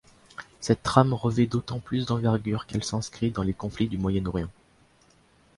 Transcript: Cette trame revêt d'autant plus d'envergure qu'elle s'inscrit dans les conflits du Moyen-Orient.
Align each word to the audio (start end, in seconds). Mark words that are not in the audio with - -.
Cette 0.61 0.81
trame 0.81 1.13
revêt 1.13 1.45
d'autant 1.45 1.77
plus 1.79 2.07
d'envergure 2.07 2.65
qu'elle 2.65 2.83
s'inscrit 2.83 3.29
dans 3.29 3.43
les 3.43 3.53
conflits 3.53 3.87
du 3.87 3.99
Moyen-Orient. 3.99 4.49